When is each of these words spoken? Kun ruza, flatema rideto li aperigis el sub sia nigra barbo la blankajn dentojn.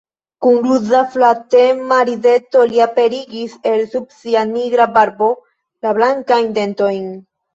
Kun 0.43 0.55
ruza, 0.67 1.01
flatema 1.15 1.97
rideto 2.09 2.63
li 2.71 2.79
aperigis 2.87 3.53
el 3.73 3.83
sub 3.91 4.17
sia 4.21 4.43
nigra 4.55 4.89
barbo 4.97 5.29
la 5.87 5.93
blankajn 6.01 6.49
dentojn. 6.57 7.07